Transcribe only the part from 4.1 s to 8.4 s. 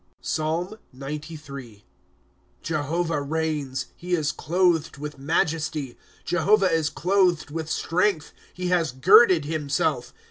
is clothed with majesty. Jehovah is clothed with strength;